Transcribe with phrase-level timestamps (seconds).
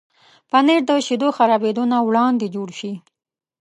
[0.49, 2.93] پنېر د شیدو خرابېدو نه وړاندې جوړ شي.